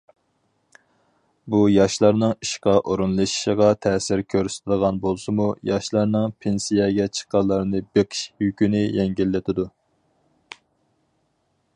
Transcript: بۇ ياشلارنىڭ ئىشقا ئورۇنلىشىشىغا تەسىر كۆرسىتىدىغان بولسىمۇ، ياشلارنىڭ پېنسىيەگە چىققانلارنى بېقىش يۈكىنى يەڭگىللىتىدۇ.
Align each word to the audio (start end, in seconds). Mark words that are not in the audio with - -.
بۇ 1.55 1.57
ياشلارنىڭ 1.71 2.31
ئىشقا 2.45 2.73
ئورۇنلىشىشىغا 2.93 3.67
تەسىر 3.87 4.23
كۆرسىتىدىغان 4.35 4.97
بولسىمۇ، 5.05 5.47
ياشلارنىڭ 5.71 6.33
پېنسىيەگە 6.45 7.07
چىققانلارنى 7.19 7.83
بېقىش 7.99 8.25
يۈكىنى 8.47 8.83
يەڭگىللىتىدۇ. 8.87 9.67